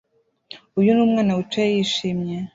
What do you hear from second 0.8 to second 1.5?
ni umwana